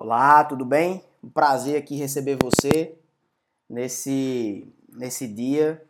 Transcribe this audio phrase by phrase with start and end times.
[0.00, 1.02] Olá, tudo bem?
[1.24, 2.96] Um prazer aqui receber você
[3.68, 5.84] nesse, nesse dia.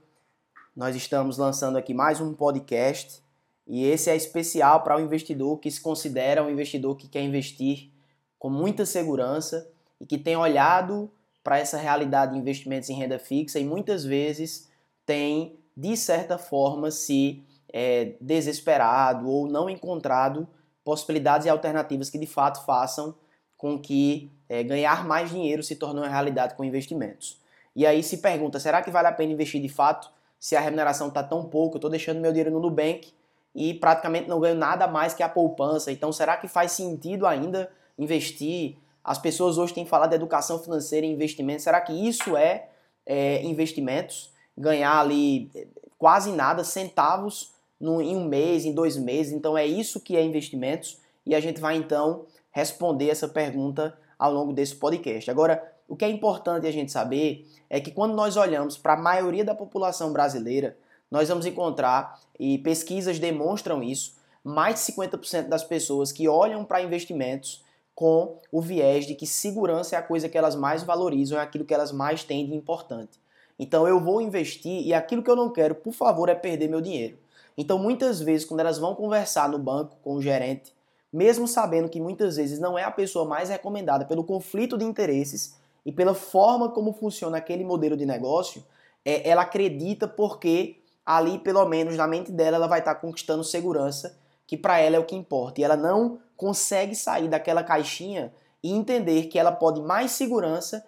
[0.74, 3.22] Nós estamos lançando aqui mais um podcast
[3.66, 7.90] e esse é especial para o investidor que se considera um investidor que quer investir
[8.38, 11.10] com muita segurança e que tem olhado
[11.44, 14.70] para essa realidade de investimentos em renda fixa e muitas vezes
[15.04, 20.48] tem, de certa forma, se é, desesperado ou não encontrado
[20.82, 23.14] possibilidades e alternativas que de fato façam
[23.58, 27.38] com que é, ganhar mais dinheiro se torne uma realidade com investimentos.
[27.76, 31.08] E aí se pergunta, será que vale a pena investir de fato se a remuneração
[31.08, 31.74] está tão pouco?
[31.74, 33.12] Eu estou deixando meu dinheiro no Nubank
[33.54, 35.90] e praticamente não ganho nada mais que a poupança.
[35.92, 38.76] Então será que faz sentido ainda investir?
[39.02, 41.62] As pessoas hoje têm falado de educação financeira e investimento.
[41.62, 42.68] Será que isso é,
[43.04, 44.32] é investimentos?
[44.56, 45.66] Ganhar ali é,
[45.98, 49.32] quase nada, centavos no, em um mês, em dois meses.
[49.32, 50.98] Então é isso que é investimentos.
[51.26, 52.24] E a gente vai então
[52.58, 55.30] responder essa pergunta ao longo desse podcast.
[55.30, 59.00] Agora, o que é importante a gente saber é que quando nós olhamos para a
[59.00, 60.76] maioria da população brasileira,
[61.08, 66.82] nós vamos encontrar, e pesquisas demonstram isso, mais de 50% das pessoas que olham para
[66.82, 71.42] investimentos com o viés de que segurança é a coisa que elas mais valorizam, é
[71.42, 73.20] aquilo que elas mais têm de importante.
[73.56, 76.80] Então eu vou investir e aquilo que eu não quero, por favor, é perder meu
[76.80, 77.18] dinheiro.
[77.56, 80.72] Então muitas vezes, quando elas vão conversar no banco com o gerente,
[81.12, 85.56] mesmo sabendo que muitas vezes não é a pessoa mais recomendada pelo conflito de interesses
[85.84, 88.62] e pela forma como funciona aquele modelo de negócio,
[89.04, 94.18] é, ela acredita porque ali, pelo menos na mente dela, ela vai estar conquistando segurança,
[94.46, 95.60] que para ela é o que importa.
[95.60, 98.30] E ela não consegue sair daquela caixinha
[98.62, 100.84] e entender que ela pode mais segurança,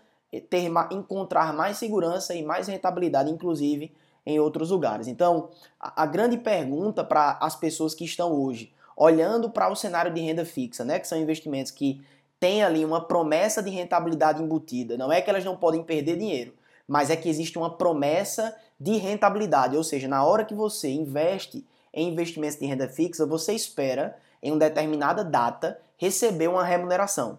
[0.50, 3.94] ter, encontrar mais segurança e mais rentabilidade, inclusive
[4.26, 5.08] em outros lugares.
[5.08, 5.48] Então,
[5.80, 10.20] a, a grande pergunta para as pessoas que estão hoje olhando para o cenário de
[10.20, 12.04] renda fixa, né, que são investimentos que
[12.38, 14.98] têm ali uma promessa de rentabilidade embutida.
[14.98, 16.52] Não é que elas não podem perder dinheiro,
[16.86, 21.66] mas é que existe uma promessa de rentabilidade, ou seja, na hora que você investe
[21.94, 27.38] em investimentos de renda fixa, você espera em uma determinada data receber uma remuneração.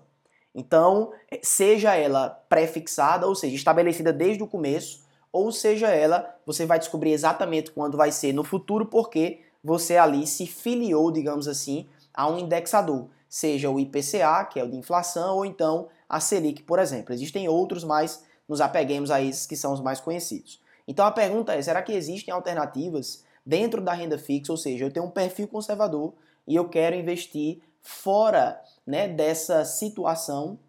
[0.55, 1.11] Então,
[1.43, 7.11] seja ela pré-fixada, ou seja, estabelecida desde o começo, ou seja ela, você vai descobrir
[7.11, 12.37] exatamente quando vai ser no futuro, porque você ali se filiou, digamos assim, a um
[12.37, 17.13] indexador, seja o IPCA, que é o de inflação, ou então a Selic, por exemplo.
[17.13, 20.61] Existem outros, mas nos apeguemos a esses que são os mais conhecidos.
[20.87, 24.51] Então a pergunta é: será que existem alternativas dentro da renda fixa?
[24.51, 26.13] Ou seja, eu tenho um perfil conservador
[26.47, 30.59] e eu quero investir fora né, dessa situação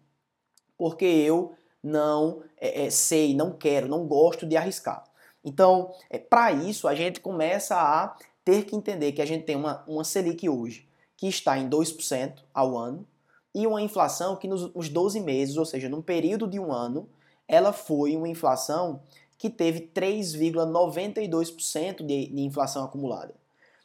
[0.77, 5.03] porque eu não é, é, sei, não quero, não gosto de arriscar.
[5.43, 9.55] Então, é, para isso, a gente começa a ter que entender que a gente tem
[9.55, 13.07] uma, uma Selic hoje que está em 2% ao ano
[13.55, 17.07] e uma inflação que nos, nos 12 meses, ou seja, num período de um ano,
[17.47, 19.01] ela foi uma inflação
[19.37, 23.35] que teve 3,92% de, de inflação acumulada.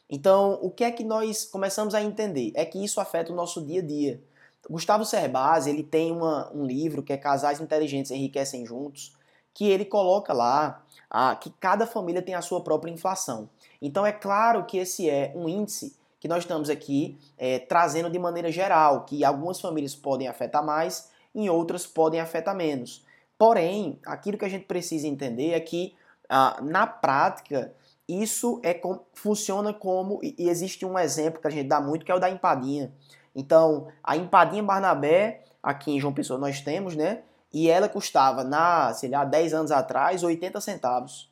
[0.09, 2.53] Então, o que é que nós começamos a entender?
[2.55, 4.23] É que isso afeta o nosso dia a dia.
[4.71, 9.15] Gustavo Cerbasi, ele tem uma, um livro que é Casais Inteligentes Enriquecem Juntos,
[9.53, 13.51] que ele coloca lá ah, que cada família tem a sua própria inflação.
[13.81, 18.19] Então é claro que esse é um índice que nós estamos aqui é, trazendo de
[18.19, 23.05] maneira geral, que algumas famílias podem afetar mais, em outras podem afetar menos.
[23.39, 25.95] Porém, aquilo que a gente precisa entender é que
[26.29, 27.73] ah, na prática
[28.09, 32.11] isso é com, funciona como e existe um exemplo que a gente dá muito que
[32.11, 32.93] é o da empadinha.
[33.35, 37.23] Então, a empadinha Barnabé, aqui em João Pessoa nós temos, né?
[37.53, 41.28] E ela custava, na, sei lá, 10 anos atrás, 80 centavos,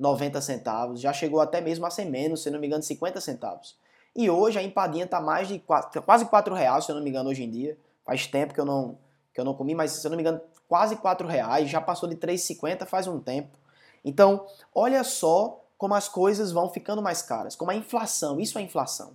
[0.00, 1.00] 90 centavos.
[1.00, 3.76] Já chegou até mesmo a ser menos, se não me engano, 50 centavos.
[4.16, 7.10] E hoje a empadinha está mais de 4, quase 4 reais, se eu não me
[7.10, 7.76] engano, hoje em dia.
[8.04, 8.98] Faz tempo que eu não,
[9.32, 11.68] que eu não comi, mas se eu não me engano, quase 4 reais.
[11.68, 13.56] Já passou de 3,50 faz um tempo.
[14.02, 18.62] Então, olha só como as coisas vão ficando mais caras, como a inflação, isso é
[18.62, 19.12] inflação.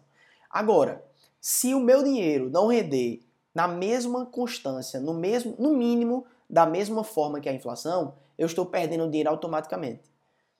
[0.49, 1.03] Agora,
[1.41, 3.21] se o meu dinheiro não render
[3.53, 8.65] na mesma constância, no mesmo, no mínimo, da mesma forma que a inflação, eu estou
[8.65, 10.14] perdendo dinheiro automaticamente.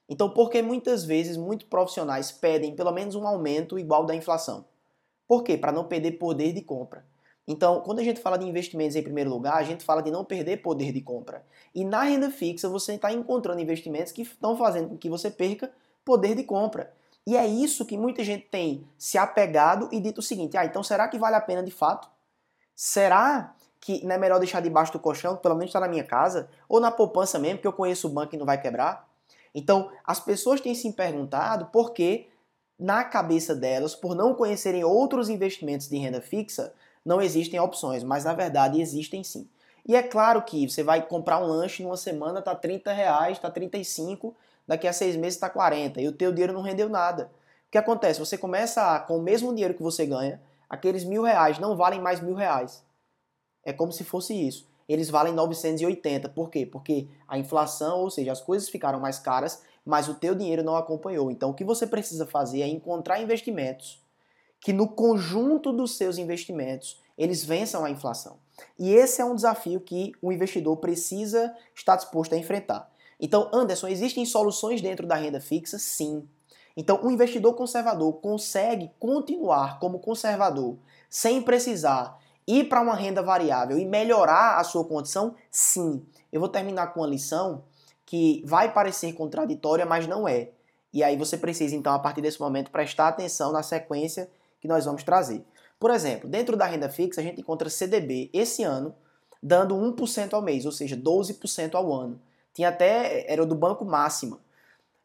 [0.08, 4.64] Então, por que muitas vezes muitos profissionais pedem pelo menos um aumento igual da inflação?
[5.26, 5.56] Por quê?
[5.56, 7.04] Para não perder poder de compra.
[7.48, 10.24] Então, quando a gente fala de investimentos em primeiro lugar, a gente fala de não
[10.24, 11.44] perder poder de compra.
[11.74, 15.70] E na renda fixa, você está encontrando investimentos que estão fazendo com que você perca
[16.04, 16.92] poder de compra.
[17.26, 20.82] E é isso que muita gente tem se apegado e dito o seguinte: ah, então
[20.82, 22.08] será que vale a pena de fato?
[22.74, 26.04] Será que não é melhor deixar debaixo do colchão, que pelo menos está na minha
[26.04, 29.05] casa, ou na poupança mesmo, que eu conheço o banco e não vai quebrar?
[29.56, 32.28] Então, as pessoas têm se perguntado por que,
[32.78, 38.24] na cabeça delas, por não conhecerem outros investimentos de renda fixa, não existem opções, mas
[38.24, 39.48] na verdade existem sim.
[39.88, 43.50] E é claro que você vai comprar um lanche numa semana, tá 30 reais, tá
[43.50, 44.36] 35,
[44.68, 47.30] daqui a seis meses tá 40, e o teu dinheiro não rendeu nada.
[47.66, 48.20] O que acontece?
[48.20, 50.38] Você começa a, com o mesmo dinheiro que você ganha,
[50.68, 52.84] aqueles mil reais não valem mais mil reais.
[53.64, 54.68] É como se fosse isso.
[54.88, 56.28] Eles valem 980.
[56.28, 56.64] Por quê?
[56.64, 60.76] Porque a inflação, ou seja, as coisas ficaram mais caras, mas o teu dinheiro não
[60.76, 61.30] acompanhou.
[61.30, 64.00] Então, o que você precisa fazer é encontrar investimentos
[64.60, 68.38] que no conjunto dos seus investimentos eles vençam a inflação.
[68.78, 72.90] E esse é um desafio que o investidor precisa estar disposto a enfrentar.
[73.20, 75.78] Então, Anderson, existem soluções dentro da renda fixa?
[75.78, 76.28] Sim.
[76.76, 80.76] Então, o investidor conservador consegue continuar como conservador
[81.08, 85.34] sem precisar ir para uma renda variável e melhorar a sua condição?
[85.50, 86.04] Sim.
[86.32, 87.64] Eu vou terminar com uma lição
[88.04, 90.50] que vai parecer contraditória, mas não é.
[90.92, 94.84] E aí você precisa, então, a partir desse momento, prestar atenção na sequência que nós
[94.84, 95.44] vamos trazer.
[95.78, 98.94] Por exemplo, dentro da renda fixa, a gente encontra CDB esse ano
[99.42, 102.20] dando 1% ao mês, ou seja, 12% ao ano.
[102.54, 104.40] Tinha até, era do Banco Máxima.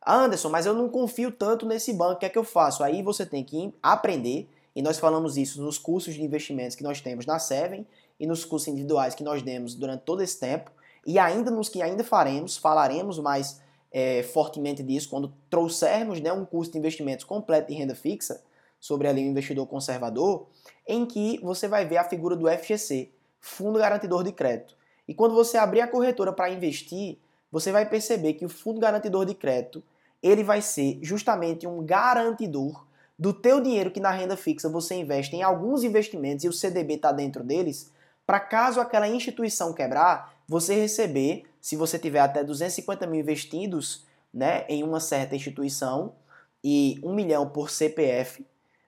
[0.06, 2.84] Anderson, mas eu não confio tanto nesse banco, o que é que eu faço?
[2.84, 7.02] Aí você tem que aprender, e nós falamos isso nos cursos de investimentos que nós
[7.02, 7.86] temos na Seven
[8.20, 10.72] e nos cursos individuais que nós demos durante todo esse tempo,
[11.06, 16.46] e ainda nos que ainda faremos, falaremos mais é, fortemente disso quando trouxermos né, um
[16.46, 18.42] curso de investimentos completo de renda fixa,
[18.80, 20.48] sobre ali o investidor conservador,
[20.88, 24.76] em que você vai ver a figura do FGC, Fundo Garantidor de Crédito.
[25.08, 27.20] E quando você abrir a corretora para investir,
[27.52, 29.84] você vai perceber que o Fundo Garantidor de Crédito,
[30.22, 32.86] ele vai ser justamente um garantidor
[33.22, 36.96] do teu dinheiro que na renda fixa você investe em alguns investimentos e o CDB
[36.96, 37.92] está dentro deles,
[38.26, 44.66] para caso aquela instituição quebrar, você receber, se você tiver até 250 mil investidos né,
[44.68, 46.14] em uma certa instituição
[46.64, 48.44] e um milhão por CPF,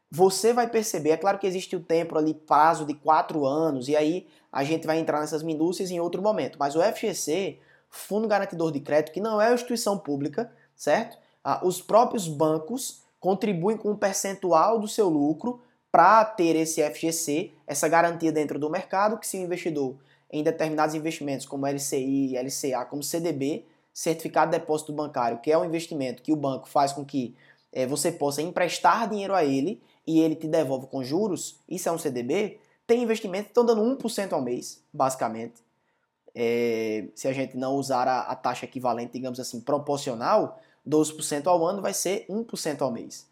[0.10, 3.96] você vai perceber, é claro que existe o tempo ali, prazo de quatro anos, e
[3.96, 6.58] aí a gente vai entrar nessas minúcias em outro momento.
[6.58, 11.20] Mas o FGC, Fundo Garantidor de Crédito, que não é uma instituição pública, certo?
[11.44, 17.54] Ah, os próprios bancos contribuem com um percentual do seu lucro para ter esse FGC,
[17.66, 19.96] essa garantia dentro do mercado, que se o investidor
[20.30, 25.64] em determinados investimentos como LCI, LCA, como CDB, Certificado de Depósito Bancário, que é um
[25.64, 27.34] investimento que o banco faz com que
[27.72, 31.94] é, você possa emprestar dinheiro a ele e ele te devolve com juros, isso é
[31.94, 35.64] um CDB, tem investimentos que estão dando 1% ao mês, basicamente.
[36.36, 41.66] É, se a gente não usar a, a, taxa equivalente, digamos assim, proporcional, 12% ao
[41.66, 43.28] ano vai ser 1% ao mês.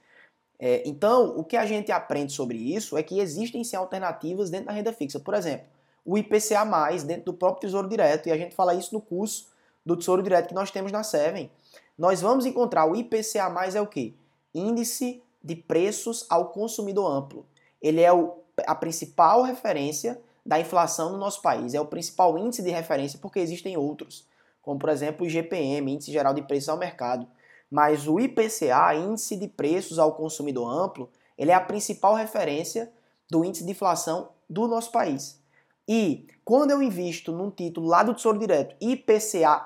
[0.59, 4.68] É, então, o que a gente aprende sobre isso é que existem sim alternativas dentro
[4.68, 5.19] da renda fixa.
[5.19, 5.68] Por exemplo,
[6.06, 6.63] o IPCA,
[7.06, 9.48] dentro do próprio Tesouro Direto, e a gente fala isso no curso
[9.86, 11.50] do Tesouro Direto que nós temos na Seven.
[11.98, 14.13] Nós vamos encontrar o IPCA, é o quê?
[14.54, 17.45] Índice de preços ao consumidor amplo.
[17.81, 22.63] Ele é o, a principal referência da inflação no nosso país, é o principal índice
[22.63, 24.27] de referência porque existem outros,
[24.62, 27.27] como por exemplo o IGPM, Índice Geral de Preços ao Mercado.
[27.71, 32.91] Mas o IPCA, Índice de Preços ao Consumidor Amplo, ele é a principal referência
[33.29, 35.41] do índice de inflação do nosso país.
[35.88, 39.63] E quando eu invisto num título lá do Tesouro Direto IPCA+,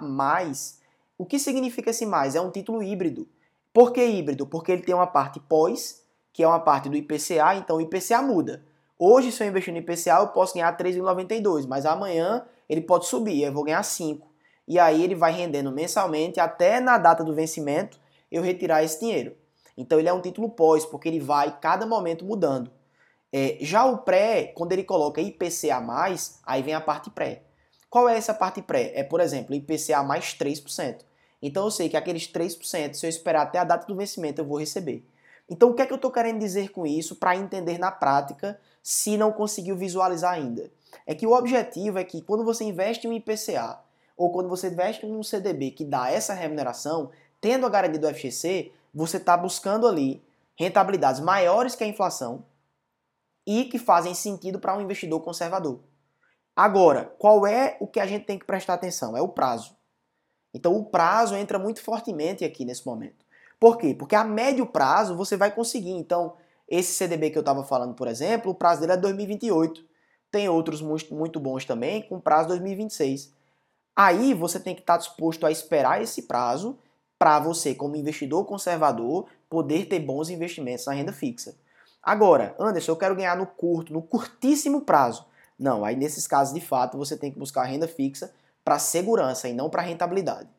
[1.18, 2.36] o que significa esse mais?
[2.36, 3.28] É um título híbrido.
[3.74, 4.46] Por que híbrido?
[4.46, 8.22] Porque ele tem uma parte pós, que é uma parte do IPCA, então o IPCA
[8.22, 8.64] muda.
[8.98, 13.42] Hoje, se eu investir no IPCA, eu posso ganhar 3,92, mas amanhã ele pode subir,
[13.42, 14.35] eu vou ganhar 5.
[14.68, 18.00] E aí ele vai rendendo mensalmente até na data do vencimento
[18.32, 19.36] eu retirar esse dinheiro.
[19.78, 22.72] Então ele é um título pós, porque ele vai cada momento mudando.
[23.32, 25.84] É, já o pré, quando ele coloca IPCA,
[26.46, 27.44] aí vem a parte pré.
[27.90, 28.92] Qual é essa parte pré?
[28.96, 31.02] É, por exemplo, IPCA mais 3%.
[31.42, 34.46] Então eu sei que aqueles 3%, se eu esperar até a data do vencimento, eu
[34.46, 35.06] vou receber.
[35.50, 38.60] Então o que é que eu estou querendo dizer com isso para entender na prática,
[38.82, 40.72] se não conseguiu visualizar ainda?
[41.06, 43.80] É que o objetivo é que quando você investe em um IPCA
[44.16, 48.14] ou quando você investe em um CDB que dá essa remuneração, tendo a garantia do
[48.14, 50.24] FGC, você está buscando ali
[50.56, 52.46] rentabilidades maiores que a inflação
[53.46, 55.82] e que fazem sentido para um investidor conservador.
[56.56, 59.18] Agora, qual é o que a gente tem que prestar atenção?
[59.18, 59.76] É o prazo.
[60.54, 63.26] Então o prazo entra muito fortemente aqui nesse momento.
[63.60, 63.94] Por quê?
[63.94, 65.92] Porque a médio prazo você vai conseguir.
[65.92, 66.36] Então,
[66.68, 69.86] esse CDB que eu estava falando, por exemplo, o prazo dele é 2028.
[70.32, 73.34] Tem outros muito bons também, com prazo 2026.
[73.96, 76.78] Aí você tem que estar disposto a esperar esse prazo
[77.18, 81.56] para você, como investidor conservador, poder ter bons investimentos na renda fixa.
[82.04, 85.26] Agora, Anderson, eu quero ganhar no curto, no curtíssimo prazo.
[85.58, 88.34] Não, aí nesses casos, de fato, você tem que buscar renda fixa
[88.64, 90.50] para segurança e não para rentabilidade.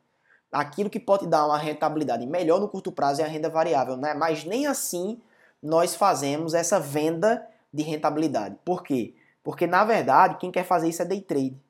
[0.51, 4.15] Aquilo que pode dar uma rentabilidade melhor no curto prazo é a renda variável, né?
[4.15, 5.21] mas nem assim
[5.63, 8.57] nós fazemos essa venda de rentabilidade.
[8.65, 9.15] Por quê?
[9.43, 11.61] Porque na verdade quem quer fazer isso é day trade.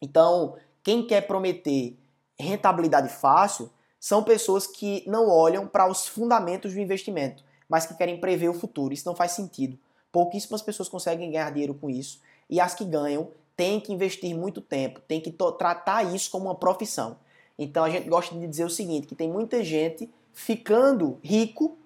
[0.00, 1.96] Então, quem quer prometer
[2.38, 8.20] rentabilidade fácil são pessoas que não olham para os fundamentos do investimento, mas que querem
[8.20, 8.92] prever o futuro.
[8.92, 9.78] Isso não faz sentido.
[10.12, 14.60] Pouquíssimas pessoas conseguem ganhar dinheiro com isso e as que ganham têm que investir muito
[14.60, 17.16] tempo, têm que tratar isso como uma profissão.
[17.58, 21.78] Então a gente gosta de dizer o seguinte, que tem muita gente ficando rico,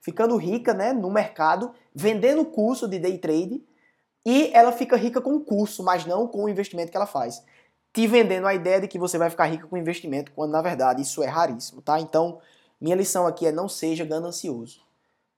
[0.00, 3.64] ficando rica, né, no mercado, vendendo curso de day trade
[4.24, 7.42] e ela fica rica com o curso, mas não com o investimento que ela faz
[7.94, 11.00] te vendendo a ideia de que você vai ficar rico com investimento, quando na verdade
[11.00, 12.00] isso é raríssimo, tá?
[12.00, 12.40] Então,
[12.80, 14.80] minha lição aqui é não seja ganancioso,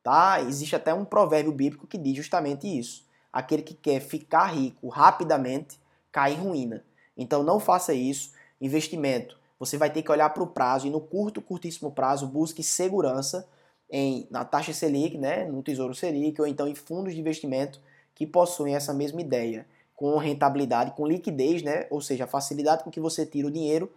[0.02, 0.40] tá?
[0.40, 3.04] Existe até um provérbio bíblico que diz justamente isso.
[3.30, 5.78] Aquele que quer ficar rico rapidamente
[6.10, 6.82] cai em ruína.
[7.14, 8.32] Então, não faça isso.
[8.58, 12.62] Investimento, você vai ter que olhar para o prazo e no curto, curtíssimo prazo, busque
[12.62, 13.46] segurança
[13.90, 17.78] em, na taxa Selic, né, no Tesouro Selic ou então em fundos de investimento
[18.14, 21.86] que possuem essa mesma ideia com rentabilidade, com liquidez, né?
[21.90, 23.90] ou seja, a facilidade com que você tira o dinheiro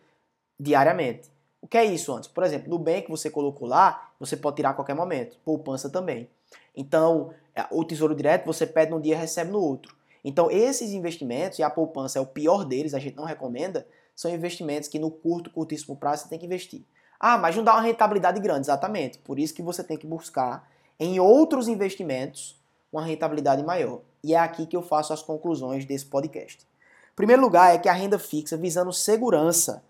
[0.57, 1.29] diariamente.
[1.61, 2.29] O que é isso antes?
[2.29, 5.37] Por exemplo, no bem que você colocou lá, você pode tirar a qualquer momento.
[5.43, 6.29] Poupança também.
[6.75, 9.93] Então, é, o tesouro direto você pede num dia e recebe no outro.
[10.23, 14.31] Então, esses investimentos, e a poupança é o pior deles, a gente não recomenda, são
[14.31, 16.83] investimentos que no curto, curtíssimo prazo você tem que investir.
[17.19, 19.17] Ah, mas não dá uma rentabilidade grande, exatamente.
[19.19, 22.57] Por isso que você tem que buscar em outros investimentos
[22.91, 24.01] uma rentabilidade maior.
[24.23, 26.67] E é aqui que eu faço as conclusões desse podcast.
[27.11, 29.83] Em primeiro lugar, é que a renda fixa, visando segurança,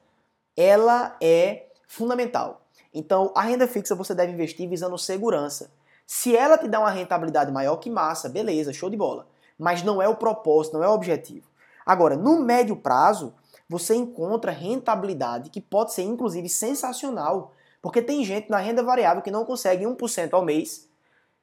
[0.56, 2.62] ela é fundamental.
[2.94, 5.72] Então, a renda fixa você deve investir visando segurança.
[6.06, 9.28] Se ela te dá uma rentabilidade maior, que massa, beleza, show de bola.
[9.58, 11.48] Mas não é o propósito, não é o objetivo.
[11.86, 13.34] Agora, no médio prazo,
[13.68, 19.30] você encontra rentabilidade que pode ser inclusive sensacional, porque tem gente na renda variável que
[19.30, 20.90] não consegue 1% ao mês.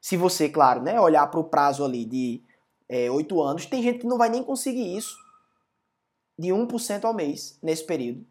[0.01, 2.43] Se você, claro, né, olhar para o prazo ali de
[2.89, 5.17] é, 8 anos, tem gente que não vai nem conseguir isso
[6.39, 8.25] de 1% ao mês nesse período,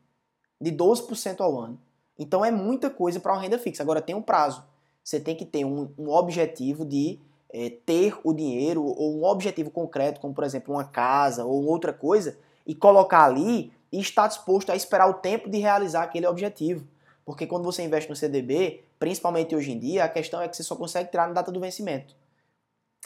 [0.62, 1.80] de 12% ao ano.
[2.18, 3.84] Então é muita coisa para uma renda fixa.
[3.84, 4.64] Agora tem um prazo.
[5.04, 7.20] Você tem que ter um, um objetivo de
[7.50, 11.94] é, ter o dinheiro ou um objetivo concreto, como por exemplo uma casa ou outra
[11.94, 16.88] coisa, e colocar ali e estar disposto a esperar o tempo de realizar aquele objetivo.
[17.26, 20.64] Porque quando você investe no CDB, principalmente hoje em dia, a questão é que você
[20.64, 22.16] só consegue tirar na data do vencimento.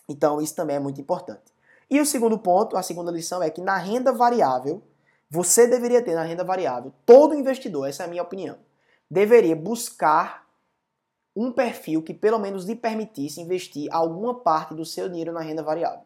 [0.09, 1.53] Então, isso também é muito importante.
[1.89, 4.81] E o segundo ponto, a segunda lição é que na renda variável,
[5.29, 8.57] você deveria ter na renda variável, todo investidor, essa é a minha opinião,
[9.09, 10.47] deveria buscar
[11.35, 15.61] um perfil que pelo menos lhe permitisse investir alguma parte do seu dinheiro na renda
[15.61, 16.01] variável.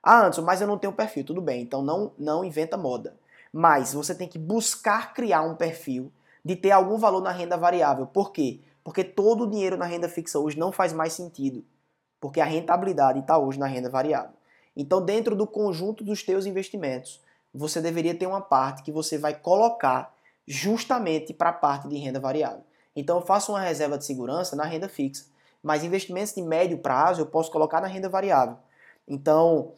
[0.00, 3.16] Ah, Anderson, mas eu não tenho perfil, tudo bem, então não, não inventa moda.
[3.52, 6.12] Mas você tem que buscar criar um perfil
[6.44, 8.06] de ter algum valor na renda variável.
[8.06, 8.60] Por quê?
[8.82, 11.64] Porque todo o dinheiro na renda fixa hoje não faz mais sentido
[12.22, 14.30] porque a rentabilidade está hoje na renda variável.
[14.76, 17.20] Então, dentro do conjunto dos teus investimentos,
[17.52, 20.14] você deveria ter uma parte que você vai colocar
[20.46, 22.62] justamente para a parte de renda variável.
[22.94, 25.26] Então, eu faço uma reserva de segurança na renda fixa,
[25.60, 28.56] mas investimentos de médio prazo eu posso colocar na renda variável.
[29.08, 29.72] Então,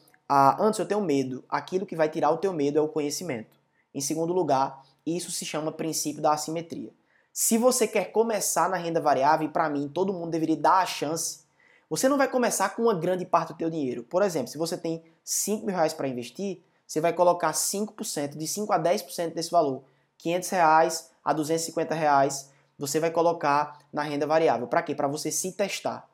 [0.61, 1.43] antes eu tenho medo.
[1.49, 3.57] Aquilo que vai tirar o teu medo é o conhecimento.
[3.95, 6.93] Em segundo lugar, isso se chama princípio da assimetria.
[7.33, 10.87] Se você quer começar na renda variável, e para mim todo mundo deveria dar a
[10.87, 11.44] chance
[11.89, 14.05] você não vai começar com uma grande parte do teu dinheiro.
[14.05, 18.47] Por exemplo, se você tem 5 mil reais para investir, você vai colocar 5%, de
[18.47, 19.85] 5 a 10% desse valor.
[20.19, 24.67] 500 reais a 250 reais, você vai colocar na renda variável.
[24.67, 24.95] Para quê?
[24.95, 26.09] Para você se testar.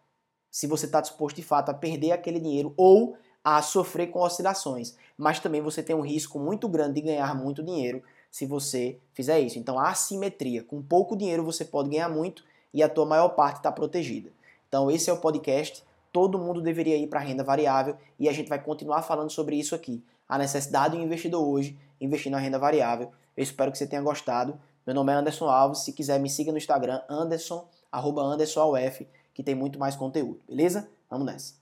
[0.50, 4.96] Se você está disposto de fato a perder aquele dinheiro ou a sofrer com oscilações.
[5.16, 9.40] Mas também você tem um risco muito grande de ganhar muito dinheiro se você fizer
[9.40, 9.58] isso.
[9.58, 10.62] Então, a assimetria.
[10.62, 14.32] Com pouco dinheiro você pode ganhar muito e a tua maior parte está protegida.
[14.70, 15.82] Então, esse é o podcast.
[16.12, 19.56] Todo mundo deveria ir para a renda variável e a gente vai continuar falando sobre
[19.56, 20.00] isso aqui.
[20.28, 23.10] A necessidade do investidor hoje investir na renda variável.
[23.36, 24.56] Eu espero que você tenha gostado.
[24.86, 25.80] Meu nome é Anderson Alves.
[25.80, 30.88] Se quiser, me siga no Instagram, Anderson, arroba AndersonAuf, que tem muito mais conteúdo, beleza?
[31.10, 31.54] Vamos nessa.